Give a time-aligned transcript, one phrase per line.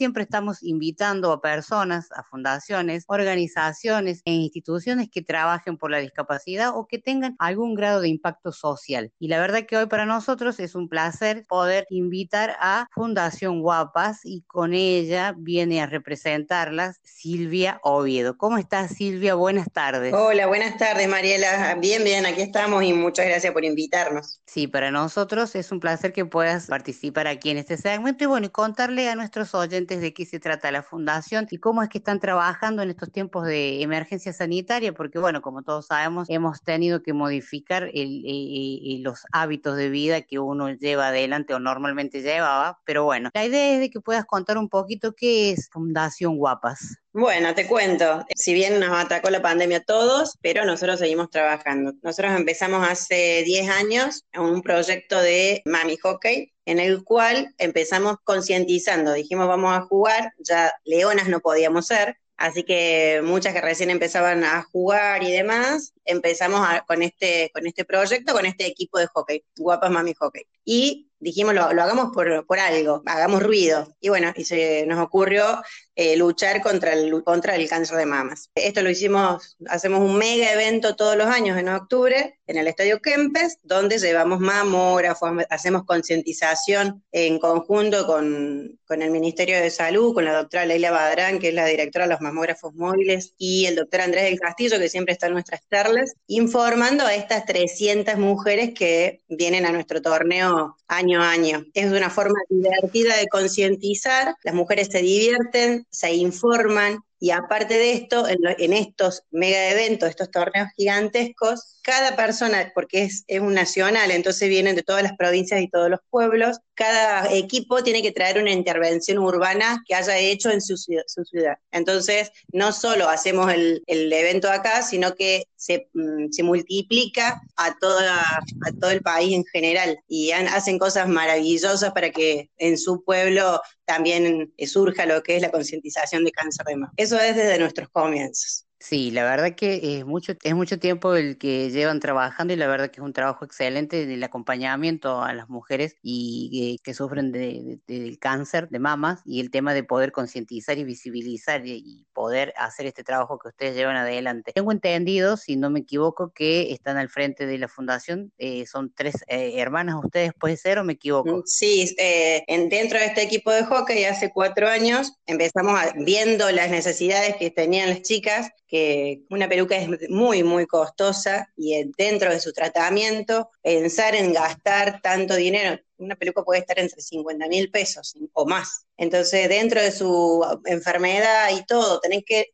[0.00, 6.74] siempre estamos invitando a personas, a fundaciones, organizaciones e instituciones que trabajen por la discapacidad
[6.74, 9.12] o que tengan algún grado de impacto social.
[9.18, 14.20] Y la verdad que hoy para nosotros es un placer poder invitar a Fundación Guapas
[14.24, 18.38] y con ella viene a representarlas Silvia Oviedo.
[18.38, 19.34] ¿Cómo estás Silvia?
[19.34, 20.14] Buenas tardes.
[20.14, 21.74] Hola, buenas tardes Mariela.
[21.74, 24.40] Bien, bien, aquí estamos y muchas gracias por invitarnos.
[24.46, 28.46] Sí, para nosotros es un placer que puedas participar aquí en este segmento y bueno,
[28.46, 31.98] y contarle a nuestros oyentes de qué se trata la fundación y cómo es que
[31.98, 37.02] están trabajando en estos tiempos de emergencia sanitaria, porque bueno, como todos sabemos, hemos tenido
[37.02, 42.78] que modificar eh, eh, los hábitos de vida que uno lleva adelante o normalmente llevaba,
[42.84, 47.00] pero bueno, la idea es de que puedas contar un poquito qué es Fundación Guapas.
[47.12, 51.92] Bueno, te cuento, si bien nos atacó la pandemia a todos, pero nosotros seguimos trabajando.
[52.02, 59.12] Nosotros empezamos hace 10 años un proyecto de Mami Hockey, en el cual empezamos concientizando,
[59.12, 64.44] dijimos vamos a jugar, ya leonas no podíamos ser, así que muchas que recién empezaban
[64.44, 69.44] a jugar y demás, empezamos con, este, con este proyecto, con este equipo de hockey,
[69.56, 70.44] Guapas Mami Hockey.
[70.64, 73.94] Y dijimos, lo, hagamos por, por, algo, hagamos ruido.
[74.00, 75.62] Y bueno, y se nos ocurrió
[75.94, 78.50] eh, luchar contra el, contra el cáncer de mamas.
[78.54, 83.00] Esto lo hicimos, hacemos un mega evento todos los años en octubre en el Estadio
[83.00, 90.24] Kempes, donde llevamos mamógrafos, hacemos concientización en conjunto con, con, el Ministerio de Salud, con
[90.24, 94.00] la doctora Leila Badrán, que es la directora de los mamógrafos móviles, y el doctor
[94.00, 99.20] Andrés del Castillo, que siempre está en nuestras charlas, informando a estas 300 mujeres que
[99.28, 101.64] vienen a nuestro torneo año a año.
[101.72, 107.92] Es una forma divertida de concientizar, las mujeres se divierten, se informan y aparte de
[107.92, 114.10] esto, en, estos mega eventos, estos torneos gigantescos, cada persona, porque es, es, un nacional,
[114.10, 118.38] entonces vienen de todas las provincias y todos los pueblos, cada equipo tiene que traer
[118.38, 121.58] una intervención urbana que haya hecho en su, ciudad.
[121.72, 128.22] Entonces, no solo hacemos el, evento acá, sino que se, mm, se multiplica a, toda,
[128.22, 133.60] a todo el país en general y hacen cosas maravillosas para que en su pueblo
[133.84, 136.92] también surja lo que es la concientización de cáncer de mama.
[136.96, 138.64] Eso es desde nuestros comienzos.
[138.82, 142.66] Sí, la verdad que es mucho, es mucho tiempo el que llevan trabajando y la
[142.66, 147.30] verdad que es un trabajo excelente del acompañamiento a las mujeres y eh, que sufren
[147.30, 152.52] del de, cáncer de mamas y el tema de poder concientizar y visibilizar y, poder
[152.56, 154.52] hacer este trabajo que ustedes llevan adelante.
[154.52, 158.92] Tengo entendido, si no me equivoco, que están al frente de la fundación, eh, son
[158.94, 161.42] tres eh, hermanas, ¿ustedes puede ser o me equivoco?
[161.46, 167.36] Sí, en, dentro de este equipo de hockey hace cuatro años empezamos viendo las necesidades
[167.36, 172.52] que tenían las chicas que una peluca es muy, muy costosa y dentro de su
[172.52, 178.46] tratamiento, pensar en gastar tanto dinero, una peluca puede estar entre 50 mil pesos o
[178.46, 178.86] más.
[178.96, 182.46] Entonces, dentro de su enfermedad y todo, tenés que,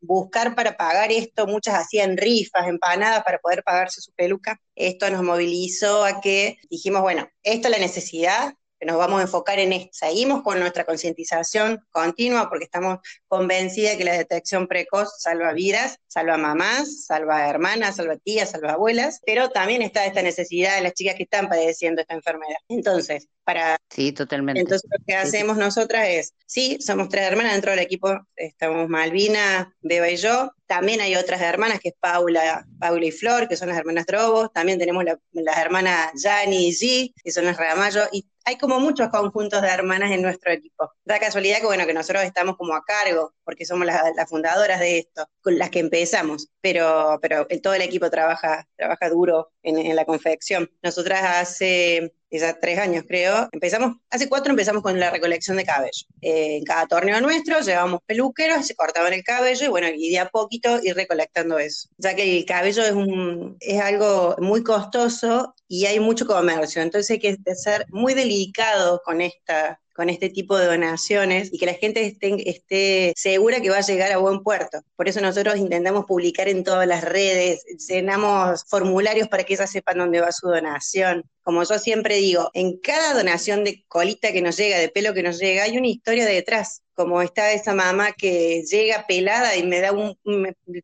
[0.00, 4.60] buscar para pagar esto, muchas hacían rifas, empanadas para poder pagarse su peluca.
[4.76, 9.58] Esto nos movilizó a que dijimos, bueno, esto es la necesidad, nos vamos a enfocar
[9.58, 9.90] en esto.
[9.92, 15.98] Seguimos con nuestra concientización continua porque estamos convencidas de que la detección precoz salva vidas,
[16.06, 20.92] salva mamás, salva hermanas, salva tías, salva abuelas, pero también está esta necesidad de las
[20.92, 22.58] chicas que están padeciendo esta enfermedad.
[22.68, 23.78] Entonces, para...
[23.88, 24.60] Sí, totalmente.
[24.60, 29.72] Entonces, lo que hacemos nosotras es, sí, somos tres hermanas dentro del equipo, estamos Malvina,
[29.80, 33.68] Beba y yo, también hay otras hermanas, que es Paula, Paula y Flor, que son
[33.68, 34.52] las hermanas Drobos.
[34.52, 38.02] También tenemos las hermanas Yani y G, que son las Ramayo.
[38.10, 40.90] Y hay como muchos conjuntos de hermanas en nuestro equipo.
[41.04, 44.98] Da casualidad que, bueno, que nosotros estamos como a cargo, porque somos las, fundadoras de
[44.98, 46.50] esto, con las que empezamos.
[46.60, 50.70] Pero, pero todo el equipo trabaja, trabaja duro en, en la confección.
[50.82, 56.06] Nosotras hace ya tres años creo, empezamos, hace cuatro empezamos con la recolección de cabello.
[56.20, 60.18] Eh, en cada torneo nuestro llevábamos peluqueros, se cortaban el cabello y bueno, y de
[60.18, 61.88] a poquito ir recolectando eso.
[61.98, 67.10] Ya que el cabello es, un, es algo muy costoso y hay mucho comercio, entonces
[67.10, 71.74] hay que ser muy delicado con esta con este tipo de donaciones y que la
[71.74, 74.82] gente esté, segura que va a llegar a buen puerto.
[74.94, 79.98] Por eso nosotros intentamos publicar en todas las redes, llenamos formularios para que ellas sepan
[79.98, 81.24] dónde va su donación.
[81.42, 85.22] Como yo siempre digo, en cada donación de colita que nos llega, de pelo que
[85.22, 86.82] nos llega, hay una historia detrás.
[86.94, 90.16] Como está esa mamá que llega pelada y me da un,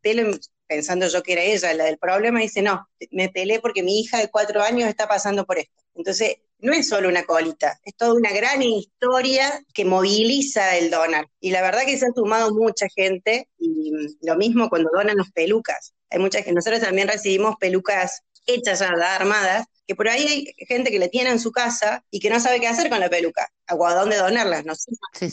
[0.02, 0.31] pelo
[0.72, 4.19] pensando yo que era ella la del problema, dice, no, me pelé porque mi hija
[4.19, 5.82] de cuatro años está pasando por esto.
[5.94, 11.26] Entonces, no es solo una colita, es toda una gran historia que moviliza el donar.
[11.40, 13.92] Y la verdad que se ha sumado mucha gente, y
[14.22, 15.92] lo mismo cuando donan las pelucas.
[16.08, 20.90] Hay muchas que nosotros también recibimos pelucas hechas ya armadas, que por ahí hay gente
[20.90, 23.48] que le tiene en su casa y que no sabe qué hacer con la peluca,
[23.70, 24.64] o a dónde donarlas.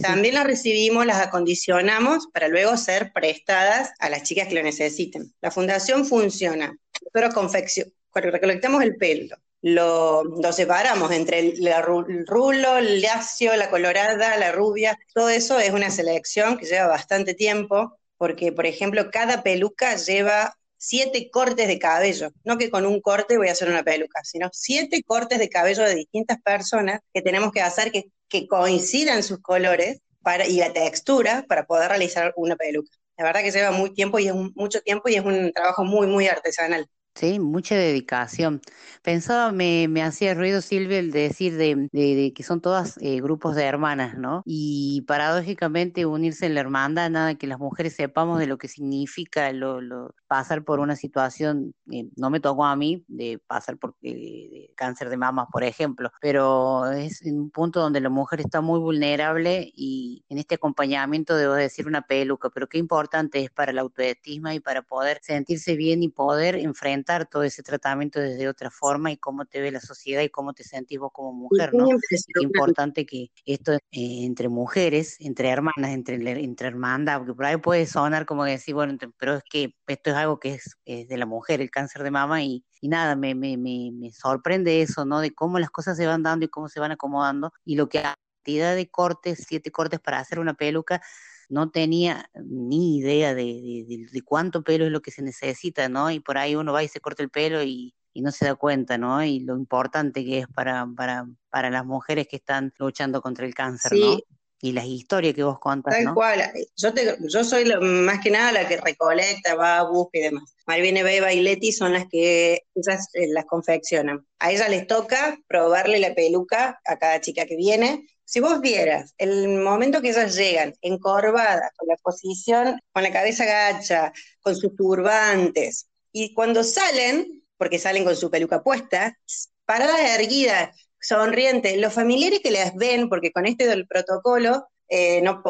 [0.02, 5.34] También las recibimos, las acondicionamos para luego ser prestadas a las chicas que lo necesiten.
[5.42, 6.76] La fundación funciona.
[7.02, 14.52] Nosotros confección, recolectamos el pelo, lo, separamos entre el, rulo, el lacio, la colorada, la
[14.52, 14.98] rubia.
[15.14, 20.58] Todo eso es una selección que lleva bastante tiempo, porque, por ejemplo, cada peluca lleva
[20.80, 22.32] siete cortes de cabello.
[22.44, 25.84] No que con un corte voy a hacer una peluca, sino siete cortes de cabello
[25.84, 28.06] de distintas personas que tenemos que hacer que,
[28.48, 32.92] coincidan sus colores para, y la textura para poder realizar una peluca.
[33.18, 36.08] La verdad que lleva muy tiempo y es mucho tiempo y es un trabajo muy,
[36.08, 36.88] muy artesanal.
[37.20, 38.62] Sí, mucha dedicación.
[39.04, 43.58] Pensaba, me, me hacía ruido Silvia el decir de, de, que son todas eh, grupos
[43.58, 44.42] de hermanas, ¿no?
[44.46, 49.52] Y paradójicamente unirse en la hermandad, nada que las mujeres sepamos de lo que significa
[49.52, 53.98] lo, lo pasar por una situación, eh, no me tocó a mí, de pasar por
[54.02, 58.80] eh, cáncer de mamas, por ejemplo, pero es un punto donde la mujer está muy
[58.80, 63.82] vulnerable y en este acompañamiento debo decir una peluca, pero qué importante es para la
[63.82, 69.12] autoestima y para poder sentirse bien y poder enfrentar todo ese tratamiento desde otra forma
[69.12, 71.88] y cómo te ve la sociedad y cómo te sentís vos como mujer, ¿no?
[72.10, 77.58] Es importante que esto eh, entre mujeres, entre hermanas, entre, entre hermandad, porque por ahí
[77.58, 81.26] puede sonar como decir, bueno, pero es que esto es algo que es, de la
[81.26, 85.20] mujer, el cáncer de mama, y, y nada, me, me, me, me sorprende eso, ¿no?
[85.20, 88.04] De cómo las cosas se van dando y cómo se van acomodando y lo que
[88.50, 91.02] cantidad de cortes, siete cortes para hacer una peluca,
[91.50, 96.12] no tenía ni idea de, de, cuánto pelo es lo que se necesita, ¿no?
[96.12, 98.56] Y por ahí uno va y se corta el pelo y, y no se da
[98.56, 99.24] cuenta, ¿no?
[99.24, 103.56] Y lo importante que es para, para, para las mujeres que están luchando contra el
[103.56, 104.20] cáncer, ¿no?
[104.62, 106.52] Y las historias que vos contas, Tal cual.
[106.76, 110.54] Yo, te, yo soy más que nada la que recolecta, va, busca y demás.
[110.68, 114.28] Malvine, Beba y Leti son las que eh, las confeccionan.
[114.38, 119.16] A ellas les toca probarle la peluca a cada chica que viene si vos vieras
[119.18, 124.76] el momento que ellas llegan encorvadas, con la posición, con la cabeza gacha, con sus
[124.76, 129.18] turbantes, y cuando salen, porque salen con su peluca puesta,
[129.66, 135.42] paradas erguidas, sonrientes, los familiares que las ven, porque con este del protocolo, eh, no,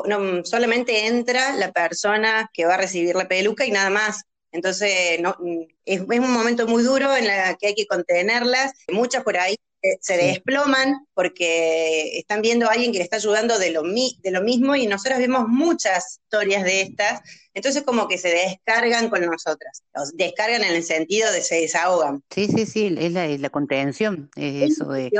[0.46, 4.24] solamente entra la persona que va a recibir la peluca y nada más.
[4.54, 5.36] Entonces, no,
[5.84, 8.72] es, es, un momento muy duro en la que hay que contenerlas.
[8.88, 9.58] Muchas por ahí
[10.02, 14.42] se desploman porque están viendo a alguien que le está ayudando de lo, de lo
[14.42, 17.22] mismo y nosotros vemos muchas historias de estas,
[17.54, 19.84] entonces como que se descargan con nosotras,
[20.14, 22.24] descargan en el sentido de se desahogan.
[22.30, 25.12] Sí, sí, sí, es la, es la contención, es eso de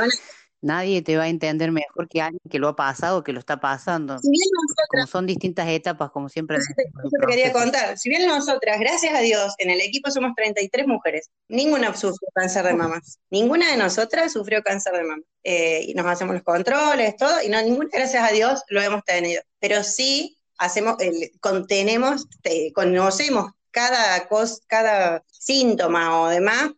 [0.62, 3.60] Nadie te va a entender mejor que alguien que lo ha pasado, que lo está
[3.60, 4.18] pasando.
[4.18, 4.42] Si bien
[4.90, 6.58] como son distintas etapas, como siempre.
[6.58, 7.96] Eso te, quería contar.
[7.96, 12.66] Si bien nosotras, gracias a Dios, en el equipo somos 33 mujeres, ninguna sufrió cáncer
[12.66, 13.18] de mamas.
[13.30, 15.22] Ninguna de nosotras sufrió cáncer de mama.
[15.42, 19.02] Eh, y nos hacemos los controles, todo, y no, ninguna, gracias a Dios, lo hemos
[19.04, 19.42] tenido.
[19.58, 20.96] Pero sí hacemos,
[21.40, 22.26] contenemos,
[22.74, 26.70] conocemos cada, cosa, cada síntoma o demás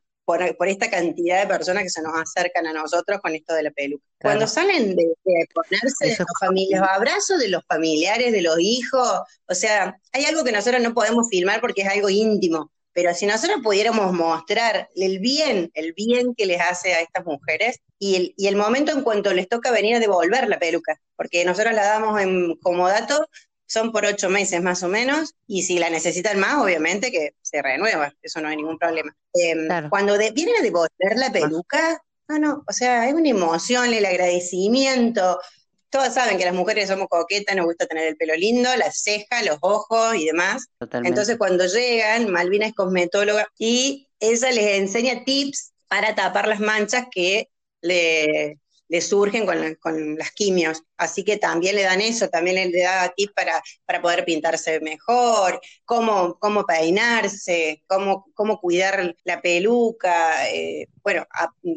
[0.56, 3.70] por, esta cantidad de personas que se nos acercan a nosotros con esto de la
[3.70, 4.04] peluca.
[4.20, 5.14] Cuando salen de,
[5.54, 10.44] ponerse de los los abrazos de los familiares, de los hijos, o sea, hay algo
[10.44, 15.18] que nosotros no podemos filmar porque es algo íntimo, pero si nosotros pudiéramos mostrar el
[15.18, 19.02] bien, el bien que les hace a estas mujeres y el, y el momento en
[19.02, 23.26] cuanto les toca venir a devolver la peluca, porque nosotros la damos en, como dato
[23.72, 27.62] son por ocho meses más o menos, y si la necesitan más, obviamente que se
[27.62, 29.16] renueva, eso no hay ningún problema.
[29.32, 34.04] Em, cuando vienen a devolver la peluca, no, no, o sea, hay una emoción, el
[34.04, 35.40] agradecimiento.
[35.88, 39.44] Todas saben que las mujeres somos coquetas, nos gusta tener el pelo lindo, las cejas,
[39.46, 40.66] los ojos y demás.
[41.04, 47.06] Entonces, cuando llegan, Malvina es cosmetóloga y ella les enseña tips para tapar las manchas
[47.10, 47.48] que
[47.80, 48.58] le,
[48.92, 50.82] le surgen con, con, las quimios.
[50.98, 55.62] Así que también le dan eso, también le da tips para, para poder pintarse mejor,
[55.86, 60.46] cómo, cómo peinarse, cómo, cómo cuidar la peluca.
[60.50, 61.26] Eh, bueno,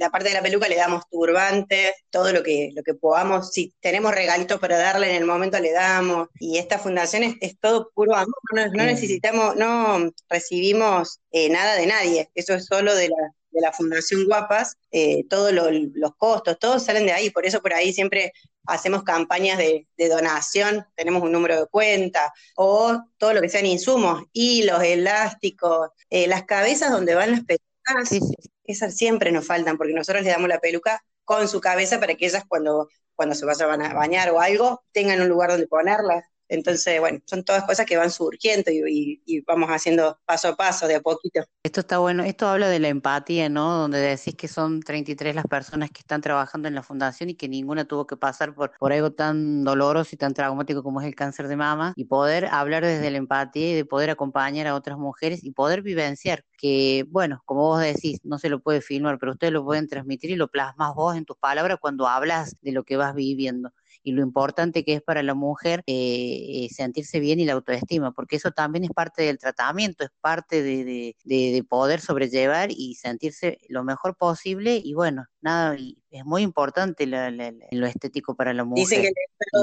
[0.02, 3.54] aparte de la peluca le damos turbantes, todo lo que, lo que podamos.
[3.54, 6.28] Si tenemos regalitos para darle en el momento, le damos.
[6.38, 12.30] Y esta fundación es, todo puro amor, no, necesitamos, no recibimos eh, nada de nadie,
[12.36, 17.06] eso es solo de la, de la Fundación Guapas, eh, todos los costos, todos salen
[17.06, 18.34] de ahí, por eso por ahí siempre
[18.68, 24.24] hacemos campañas de, donación, tenemos un número de cuenta, o todo lo que sean insumos,
[24.34, 28.20] hilos, elásticos, eh, las cabezas donde van las pelucas,
[28.66, 32.26] esas siempre nos faltan, porque nosotros le damos la peluca con su cabeza para que
[32.26, 36.26] ellas cuando, cuando se vayan a bañar o algo, tengan un lugar donde ponerlas.
[36.48, 40.96] Entonces, bueno, son todas cosas que van surgiendo y, vamos haciendo paso a paso, de
[40.96, 41.42] a poquito.
[41.64, 43.76] Esto está bueno, esto habla de la empatía, ¿no?
[43.78, 47.48] Donde decís que son 33 las personas que están trabajando en la fundación y que
[47.48, 51.16] ninguna tuvo que pasar por, por algo tan doloroso y tan traumático como es el
[51.16, 54.98] cáncer de mama y poder hablar desde la empatía y de poder acompañar a otras
[54.98, 59.34] mujeres y poder vivenciar que, bueno, como vos decís, no se lo puede filmar, pero
[59.34, 62.84] ustedes lo pueden transmitir y lo plasmas vos en tus palabras cuando hablas de lo
[62.84, 63.72] que vas viviendo
[64.06, 68.12] y lo importante que es para la mujer eh, eh, sentirse bien y la autoestima,
[68.12, 73.84] porque eso también es parte del tratamiento, es parte de, poder sobrellevar y sentirse lo
[73.84, 79.12] mejor posible y bueno, nada, y es muy importante lo estético para la mujer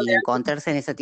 [0.04, 0.94] y encontrarse en esa,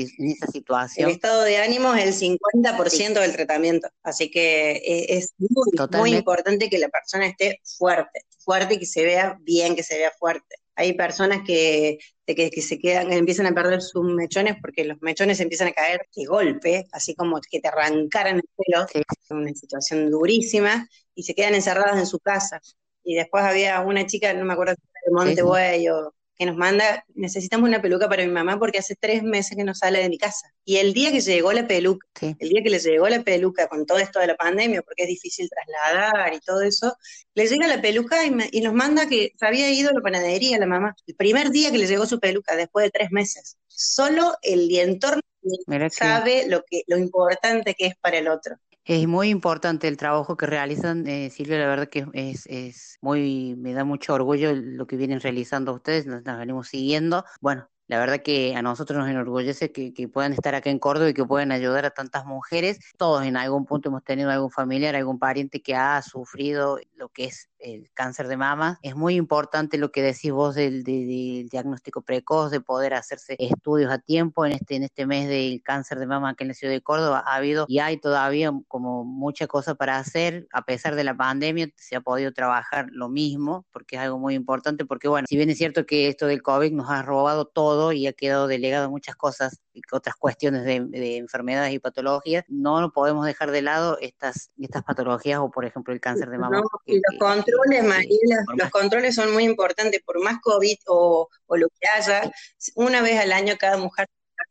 [0.52, 1.09] situación.
[1.09, 6.68] El estado de ánimo es el 50% del tratamiento, así que eh, es muy, importante
[6.68, 10.56] que la persona esté fuerte, fuerte que se vea bien, que se vea fuerte.
[10.77, 15.69] Hay personas que, que, se quedan, empiezan a perder sus mechones porque los mechones empiezan
[15.69, 20.87] a caer de golpe, así como que te arrancaran el pelo, es una situación durísima,
[21.15, 22.61] y se quedan encerradas en su casa.
[23.05, 26.56] Y después había una chica, no me acuerdo si era de Montebuey o que nos
[26.56, 30.09] manda, necesitamos una peluca para mi mamá porque hace tres meses que no sale de
[30.09, 30.50] mi casa.
[30.64, 33.85] Y el día que llegó la peluca, el día que le llegó la peluca con
[33.85, 36.97] todo esto de la pandemia, porque es difícil trasladar y todo eso,
[37.35, 40.64] le llega la peluca y, nos manda que se había ido a la panadería la
[40.64, 40.97] mamá.
[41.06, 43.59] El primer día que le llegó su peluca, después de tres meses.
[43.68, 45.20] Solo el entorno
[45.90, 48.56] sabe lo, que, lo importante que es para el otro.
[48.90, 53.54] Es muy importante el trabajo que realizan, eh, Silvia, la verdad que es, es muy,
[53.56, 57.25] me da mucho orgullo lo que vienen realizando ustedes, nos, nos venimos siguiendo.
[57.40, 61.11] Bueno, la verdad que a nosotros nos enorgullece que, que, puedan estar acá en Córdoba
[61.11, 62.80] y que puedan ayudar a tantas mujeres.
[62.99, 67.26] Todos en algún punto hemos tenido algún familiar, algún pariente que ha sufrido lo que
[67.26, 68.79] es el cáncer de mama.
[68.83, 73.99] Es muy importante lo que decís vos del, diagnóstico precoz, de poder hacerse estudios a
[73.99, 74.47] tiempo.
[74.47, 77.23] En este, en este mes del cáncer de mama aquí en la ciudad de Córdoba
[77.26, 80.47] ha habido y hay todavía como mucha cosa para hacer.
[80.52, 84.35] A pesar de la pandemia se ha podido trabajar lo mismo porque es algo muy
[84.35, 87.93] importante porque bueno, si bien es cierto que esto del COVID nos ha robado todo
[87.93, 89.61] y ha quedado delegado muchas cosas
[89.92, 95.50] otras cuestiones de, enfermedades y patologías, no podemos dejar de lado estas, estas patologías o
[95.50, 96.62] por ejemplo el cáncer de mama
[97.18, 97.84] controles,
[98.56, 102.30] los controles son muy importantes, por más COVID o, lo que haya,
[102.75, 104.08] una vez al año cada mujer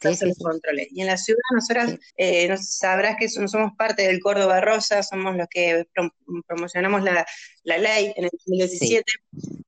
[0.08, 0.88] hace los controles.
[0.92, 5.36] Y en la ciudad nosotras eh, sabrás que no somos parte del Córdoba Rosa, somos
[5.36, 5.86] los que
[6.48, 7.26] promocionamos la,
[7.64, 9.04] ley en el 2017,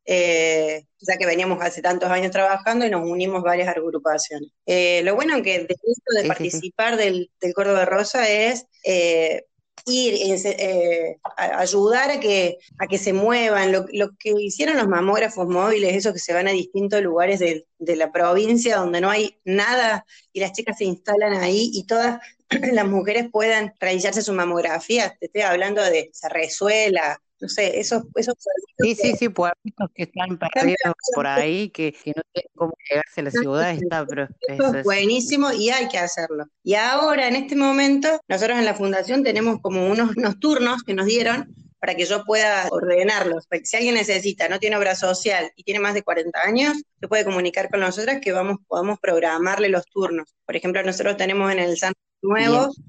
[0.06, 4.50] eh, ya que veníamos hace tantos años trabajando y nos unimos varias agrupaciones.
[4.66, 8.66] Eh, lo bueno que de esto de participar del, del, Córdoba Rosa es
[9.86, 13.86] ir, eh, ayudar a que, a que se muevan, lo,
[14.18, 18.12] que hicieron los mamógrafos móviles, esos que se van a distintos lugares de, de, la
[18.12, 22.20] provincia donde no hay nada y las chicas se instalan ahí y todas
[22.74, 28.36] las mujeres puedan realizarse su mamografía, te estoy hablando de Cerrezuela, no sé, esos, esos
[28.78, 33.24] Sí, sí, sí, pueblitos que están perdidos por ahí, que, no tienen cómo llegarse a
[33.24, 36.46] la ciudad, está, pero eso es buenísimo y hay que hacerlo.
[36.64, 40.94] Y ahora, en este momento, nosotros en la fundación tenemos como unos, unos turnos que
[40.94, 43.48] nos dieron para que yo pueda ordenarlos.
[43.64, 47.26] Si alguien necesita, no tiene obra social y tiene más de 40 años, se puede
[47.26, 50.36] comunicar con nosotras que vamos, podamos programarle los turnos.
[50.46, 52.80] Por ejemplo, nosotros tenemos en el San nuevos,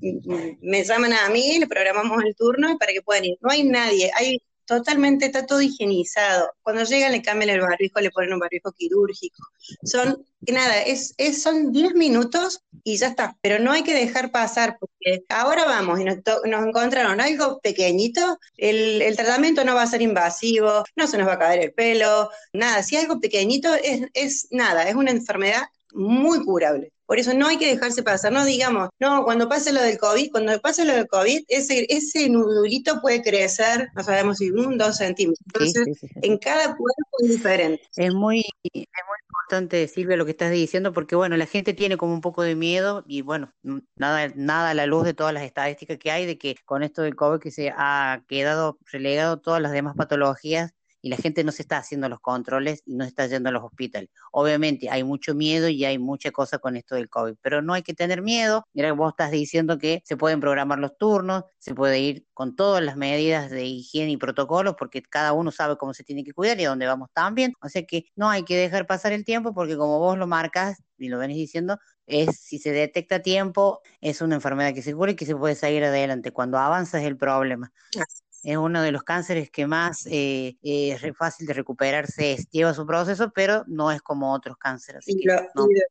[0.60, 3.38] me llaman a mí, le programamos el turno para que puedan ir.
[3.40, 6.50] No hay nadie, hay totalmente, está todo higienizado.
[6.62, 9.42] Cuando llegan le cambian el barbijo, le ponen un barbijo quirúrgico.
[9.84, 13.36] Son, nada, es, es, son 10 minutos y ya está.
[13.42, 18.38] Pero no hay que dejar pasar, porque ahora vamos y nos, nos encontraron algo pequeñito,
[18.56, 21.72] el, el, tratamiento no va a ser invasivo, no se nos va a caer el
[21.72, 22.82] pelo, nada.
[22.82, 26.92] Si algo pequeñito es, es nada, es una enfermedad muy curable.
[27.06, 30.30] Por eso no hay que dejarse pasar, no digamos, no, cuando pase lo del COVID,
[30.30, 34.96] cuando pase lo del COVID, ese, ese nudulito puede crecer, no sabemos si un, dos
[34.96, 35.44] centímetros.
[35.54, 37.82] Entonces, en cada cuerpo es diferente.
[37.96, 41.98] Es muy, es muy importante, Silvia, lo que estás diciendo, porque bueno, la gente tiene
[41.98, 43.52] como un poco de miedo y bueno,
[43.94, 47.02] nada, nada a la luz de todas las estadísticas que hay de que con esto
[47.02, 50.72] del COVID que se ha quedado relegado todas las demás patologías
[51.02, 53.52] y la gente no se está haciendo los controles y no se está yendo a
[53.52, 54.08] los hospitales.
[54.30, 57.82] Obviamente hay mucho miedo y hay mucha cosa con esto del COVID, pero no hay
[57.82, 58.64] que tener miedo.
[58.72, 62.82] Mira, vos estás diciendo que se pueden programar los turnos, se puede ir con todas
[62.82, 66.60] las medidas de higiene y protocolos porque cada uno sabe cómo se tiene que cuidar
[66.60, 67.52] y a dónde vamos también.
[67.60, 70.82] O sea que no hay que dejar pasar el tiempo porque como vos lo marcas
[70.98, 74.94] y lo venís diciendo, es si se detecta a tiempo, es una enfermedad que se
[74.94, 76.30] cura y que se puede seguir adelante.
[76.32, 77.72] Cuando avanza es el problema.
[78.42, 83.30] Es uno de los cánceres que más eh, es fácil de recuperarse, lleva su proceso,
[83.34, 85.04] pero no es como otros cánceres.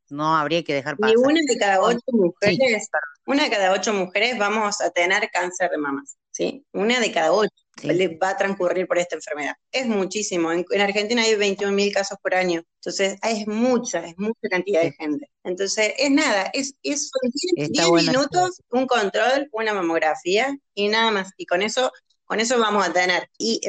[0.10, 1.16] no, habría que dejar pasar.
[1.16, 2.90] Y una de cada ocho mujeres,
[3.26, 6.66] una de cada ocho mujeres vamos a tener cáncer de mamas, ¿sí?
[6.74, 9.56] Una de cada ocho le va a transcurrir por esta enfermedad.
[9.72, 10.52] Es muchísimo.
[10.52, 12.64] En, Argentina hay 21.000 casos por año.
[12.80, 15.30] Entonces, es mucha, es mucha cantidad de gente.
[15.44, 17.10] Entonces, es nada, es, es
[17.56, 21.32] 10, minutos, un control, una mamografía y nada más.
[21.38, 21.92] Y con eso
[22.32, 23.60] con eso vamos a tener, y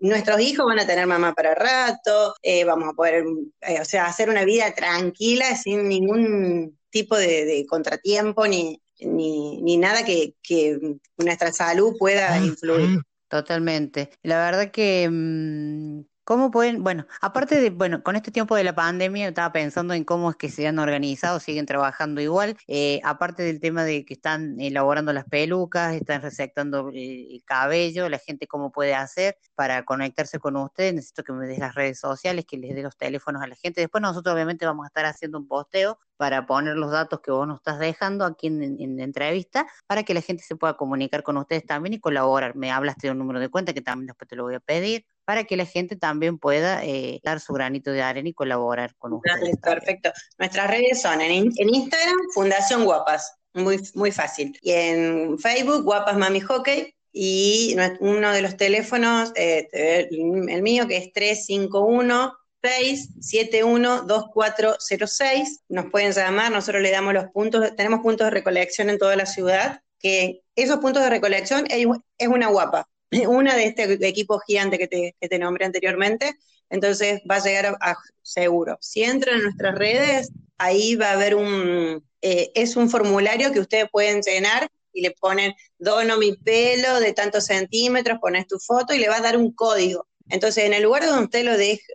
[0.00, 3.24] nuestros hijos van a tener mamá para rato, eh, vamos a poder,
[3.62, 10.04] eh, o sea, hacer una vida tranquila sin ningún tipo de, contratiempo ni, ni, nada
[10.04, 10.78] que, que,
[11.16, 13.00] nuestra salud pueda influir.
[13.26, 14.10] Totalmente.
[14.22, 18.74] La verdad que mm, ¿Cómo pueden, bueno, aparte de, bueno, con este tiempo de la
[18.74, 23.42] pandemia estaba pensando en cómo es que se han organizado, siguen trabajando igual, eh, aparte
[23.42, 28.72] del tema de que están elaborando las pelucas, están resectando el cabello, la gente cómo
[28.72, 32.74] puede hacer para conectarse con ustedes, necesito que me des las redes sociales, que les
[32.74, 35.98] dé los teléfonos a la gente, después nosotros obviamente vamos a estar haciendo un posteo
[36.16, 40.14] para poner los datos que vos nos estás dejando aquí en, la entrevista, para que
[40.14, 42.56] la gente se pueda comunicar con ustedes también y colaborar.
[42.56, 45.04] Me hablaste de un número de cuenta que también después te lo voy a pedir,
[45.24, 49.14] para que la gente también pueda eh, dar su granito de arena y colaborar con
[49.14, 49.56] ustedes.
[49.58, 50.12] Perfecto.
[50.38, 54.58] Nuestras redes son en, Instagram, Fundación Guapas, muy, muy fácil.
[54.62, 56.94] Y en Facebook, Guapas Mami Hockey.
[57.16, 59.68] Y uno de los teléfonos, eh,
[60.10, 65.60] el mío, que es 351 671-2406.
[65.68, 69.26] Nos pueden llamar, nosotros le damos los puntos, tenemos puntos de recolección en toda la
[69.26, 71.86] ciudad, que esos puntos de recolección es
[72.26, 72.88] una guapa
[73.28, 76.34] una de este equipo gigante que te, nombré anteriormente,
[76.70, 78.78] entonces va a llegar a, seguro.
[78.80, 83.60] Si entran en nuestras redes, ahí va a haber un, eh, es un formulario que
[83.60, 88.94] ustedes pueden llenar y le ponen, dono mi pelo de tantos centímetros, pones tu foto
[88.94, 90.06] y le va a dar un código.
[90.28, 91.52] Entonces, en el lugar donde usted lo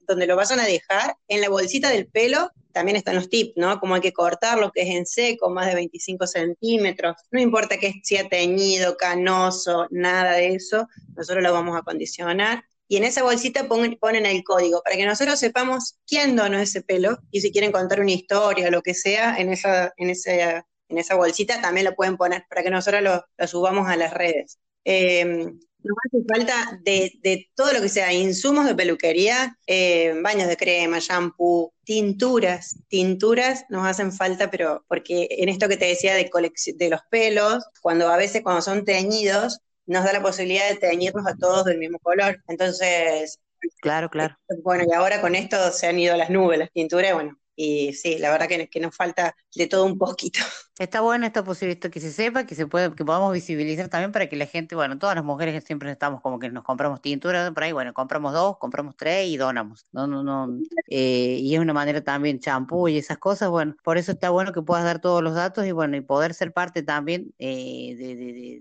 [0.08, 3.80] donde lo vayan a dejar, en la bolsita del pelo, también están los tips, ¿no?
[3.80, 7.16] Como hay que cortar lo que es en seco, más de 25 centímetros.
[7.32, 12.64] No importa que sea teñido, canoso, nada de eso, nosotros lo vamos a condicionar.
[12.88, 16.82] Y en esa bolsita ponen, ponen el código para que nosotros sepamos quién donó ese
[16.82, 20.66] pelo y si quieren contar una historia o lo que sea en esa, en esa,
[20.88, 24.58] en esa bolsita también lo pueden poner para que nosotros lo, subamos a las redes.
[24.86, 25.54] Eh,
[25.84, 31.00] nos hace falta de, todo lo que sea insumos de peluquería, eh, baños de crema,
[31.00, 32.78] shampoo, tinturas.
[32.88, 36.30] Tinturas nos hacen falta, pero porque en esto que te decía de,
[36.76, 41.26] de los pelos, cuando a veces cuando son teñidos, nos da la posibilidad de teñirnos
[41.26, 42.42] a todos del mismo color.
[42.48, 43.40] Entonces,
[43.82, 44.38] Claro, claro.
[44.64, 48.18] Bueno, y ahora con esto se han ido las nubes, las tinturas, bueno, y sí,
[48.18, 50.40] la verdad que, que nos falta de todo un poquito.
[50.80, 54.30] Está bueno esta posibilidad que se sepa, que se puede, que podamos visibilizar también para
[54.30, 57.64] que la gente, bueno, todas las mujeres siempre estamos como que nos compramos tintura por
[57.66, 59.88] ahí, bueno, compramos dos, compramos tres y donamos.
[59.92, 60.48] No, no, no.
[60.88, 64.54] Eh, y es una manera también champú y esas cosas, bueno, por eso está bueno
[64.54, 67.96] que puedas dar todos los datos y bueno, y poder ser parte también eh,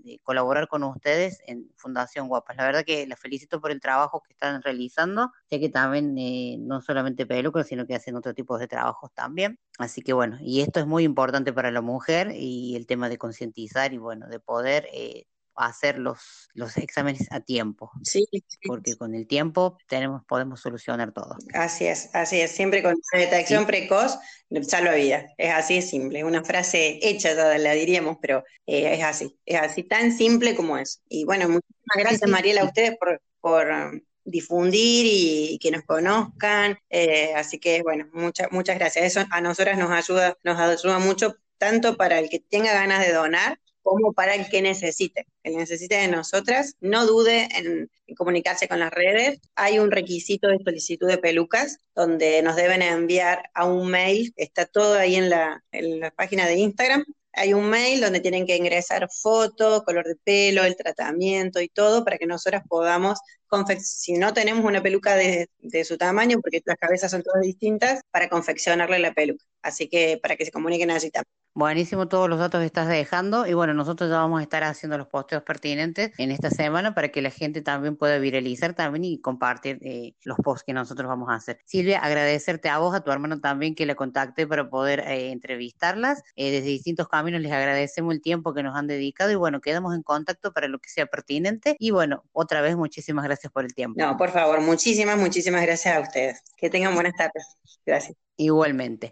[0.03, 2.57] de, colaborar con ustedes en Fundación Guapas.
[2.57, 6.57] La verdad que la felicito por el trabajo que están realizando, sé que también eh,
[6.59, 9.57] no solamente pelucas, sino que hacen otro tipo de trabajos también.
[9.79, 13.17] Así que bueno, y esto es muy importante para la mujer y el tema de
[13.17, 17.89] concientizar y bueno, de poder eh, hacer los, los exámenes a tiempo.
[18.03, 18.25] Sí,
[18.65, 21.37] Porque con el tiempo tenemos, podemos solucionar todo.
[21.53, 22.51] Así es, así es.
[22.51, 24.17] Siempre con una detección precoz
[24.63, 25.27] salva vida.
[25.37, 26.25] Es así de simple.
[26.25, 29.39] Una frase hecha, la diríamos, pero eh, es así.
[29.45, 31.01] Es así tan simple como es.
[31.07, 36.77] Y bueno, muchísimas gracias, Mariela, a ustedes por, por difundir y, que nos conozcan.
[36.89, 39.05] Eh, así que, bueno, muchas muchas gracias.
[39.05, 43.13] Eso a nosotras nos ayuda, nos ayuda mucho, tanto para el que tenga ganas de
[43.13, 45.25] donar como para el que necesite.
[45.43, 49.39] El necesite de nosotras, no dude en, comunicarse con las redes.
[49.55, 54.65] Hay un requisito de solicitud de pelucas donde nos deben enviar a un mail, está
[54.65, 58.55] todo ahí en la, en la página de Instagram, hay un mail donde tienen que
[58.57, 63.19] ingresar fotos, color de pelo, el tratamiento y todo para que nosotras podamos
[63.79, 65.49] si no tenemos una peluca de,
[65.83, 69.45] su tamaño, porque las cabezas son todas distintas, para confeccionarle la peluca.
[69.61, 71.38] Así que para que se comuniquen así también.
[71.55, 74.97] Buenísimo todos los datos que estás dejando y bueno, nosotros ya vamos a estar haciendo
[74.97, 79.19] los posteos pertinentes en esta semana para que la gente también pueda viralizar también y
[79.19, 81.59] compartir eh, los posts que nosotros vamos a hacer.
[81.65, 86.21] Silvia, agradecerte a vos, a tu hermano también que la contacté para poder eh, entrevistarlas.
[86.35, 89.95] Eh, desde distintos caminos les agradecemos el tiempo que nos han dedicado y bueno, quedamos
[89.95, 93.73] en contacto para lo que sea pertinente y bueno, otra vez muchísimas gracias por el
[93.73, 93.99] tiempo.
[93.99, 96.41] No, por favor, muchísimas, muchísimas gracias a ustedes.
[96.55, 97.57] Que tengan buenas tardes.
[97.85, 98.15] Gracias.
[98.37, 99.11] Igualmente.